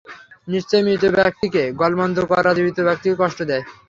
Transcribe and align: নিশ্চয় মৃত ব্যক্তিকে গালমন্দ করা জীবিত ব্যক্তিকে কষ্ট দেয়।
নিশ্চয় 0.47 0.83
মৃত 0.83 1.03
ব্যক্তিকে 1.17 1.63
গালমন্দ 1.81 2.17
করা 2.31 2.51
জীবিত 2.57 2.77
ব্যক্তিকে 2.87 3.15
কষ্ট 3.21 3.39
দেয়। 3.49 3.63